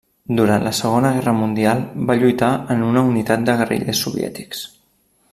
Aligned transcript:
Durant 0.37 0.63
la 0.67 0.71
Segona 0.77 1.09
Guerra 1.17 1.33
Mundial 1.41 1.83
va 2.11 2.15
lluitar 2.23 2.49
en 2.77 2.81
una 2.89 3.03
unitat 3.11 3.45
de 3.51 3.57
guerrillers 3.61 4.01
soviètics. 4.07 4.65